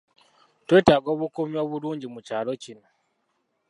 [0.67, 2.87] Twetaaga obukuumi obulungi mu kyalo kino.